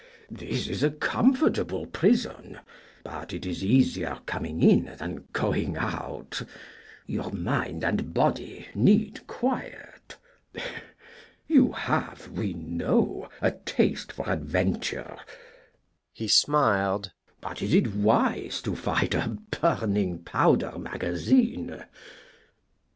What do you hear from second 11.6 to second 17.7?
have, we know, a taste for adventure" he smiled "but